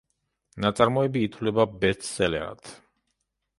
ნაწარმოები 0.65 1.23
ითვლება 1.27 1.67
ბესტსელერად. 1.85 2.75